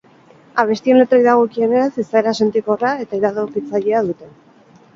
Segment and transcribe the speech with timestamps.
[0.61, 4.35] Abestien letrei dagokienez, izaera sentikorra eta iradokitzailea dute.